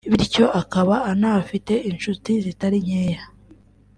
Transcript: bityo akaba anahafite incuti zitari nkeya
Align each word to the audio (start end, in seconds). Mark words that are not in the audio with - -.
bityo 0.13 0.45
akaba 0.61 0.95
anahafite 1.11 1.73
incuti 1.89 2.31
zitari 2.45 2.77
nkeya 2.85 3.23